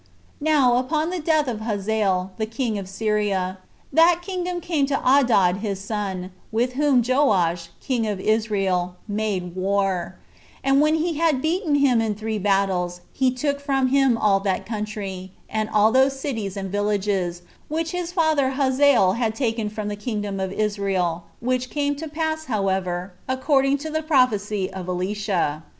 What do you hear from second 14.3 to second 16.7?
that country, and all those cities